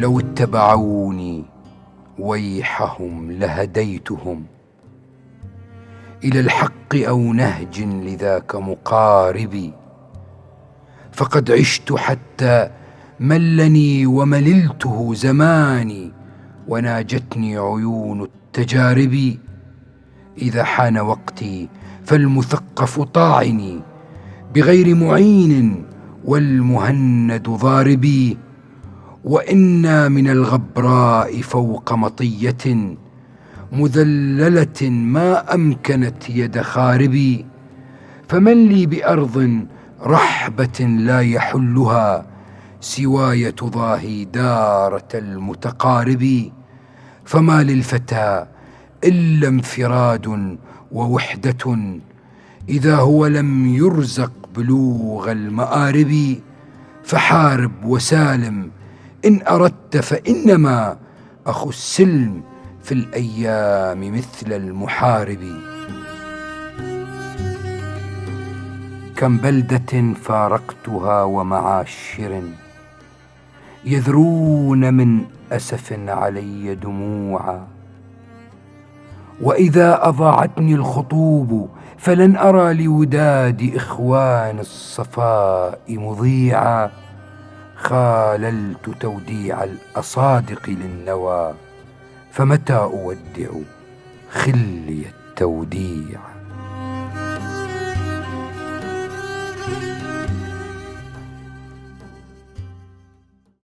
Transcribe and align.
لو 0.00 0.20
اتبعوني 0.20 1.44
ويحهم 2.18 3.32
لهديتهم. 3.32 4.44
إلى 6.24 6.40
الحق 6.40 6.94
أو 6.96 7.32
نهج 7.32 7.80
لذاك 7.82 8.54
مقاربي. 8.54 9.72
فقد 11.12 11.50
عشت 11.50 11.92
حتى 11.92 12.70
ملني 13.20 14.06
ومللته 14.06 15.14
زماني 15.14 16.12
وناجتني 16.68 17.56
عيون 17.56 18.22
التجارب. 18.22 19.36
إذا 20.38 20.64
حان 20.64 20.98
وقتي 20.98 21.68
فالمثقف 22.04 23.00
طاعني 23.00 23.80
بغير 24.54 24.94
معين 24.94 25.84
والمهند 26.24 27.48
ضاربي. 27.48 28.38
وإنا 29.24 30.08
من 30.08 30.30
الغبراء 30.30 31.40
فوق 31.42 31.92
مطية 31.92 32.96
مذللة 33.72 34.90
ما 34.90 35.54
أمكنت 35.54 36.30
يد 36.30 36.60
خاربي 36.60 37.46
فمن 38.28 38.68
لي 38.68 38.86
بأرض 38.86 39.66
رحبة 40.02 40.80
لا 40.80 41.20
يحلها 41.20 42.26
سواي 42.80 43.52
تضاهي 43.52 44.24
دارة 44.24 45.08
المتقارب 45.14 46.50
فما 47.24 47.62
للفتى 47.62 48.46
إلا 49.04 49.48
انفراد 49.48 50.56
ووحدة 50.92 51.76
إذا 52.68 52.96
هو 52.96 53.26
لم 53.26 53.66
يرزق 53.66 54.32
بلوغ 54.56 55.32
المآرب 55.32 56.36
فحارب 57.04 57.72
وسالم 57.84 58.70
إن 59.24 59.42
أردت 59.46 59.96
فإنما 59.96 60.96
أخو 61.46 61.68
السلم 61.68 62.42
في 62.82 62.92
الأيام 62.92 64.14
مثل 64.14 64.52
المحارب. 64.52 65.44
كم 69.16 69.36
بلدة 69.36 70.14
فارقتها 70.22 71.22
ومعاشر 71.22 72.42
يذرون 73.84 74.94
من 74.94 75.24
أسف 75.52 75.92
علي 76.08 76.74
دموعا. 76.74 77.66
وإذا 79.42 80.08
أضاعتني 80.08 80.74
الخطوب 80.74 81.68
فلن 81.98 82.36
أرى 82.36 82.74
لوداد 82.84 83.72
إخوان 83.76 84.58
الصفاء 84.58 85.80
مضيعا. 85.88 86.90
خاللت 87.82 88.90
توديع 89.00 89.64
الأصادق 89.64 90.70
للنوى 90.70 91.54
فمتى 92.32 92.76
أودع 92.76 93.50
خلي 94.30 95.04
التوديع؟ 95.06 96.39